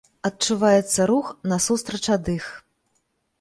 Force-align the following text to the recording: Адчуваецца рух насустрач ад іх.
Адчуваецца 0.27 1.05
рух 1.11 1.29
насустрач 1.51 2.01
ад 2.17 2.33
іх. 2.37 2.49